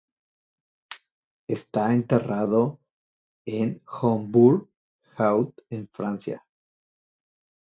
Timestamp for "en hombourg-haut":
3.45-5.53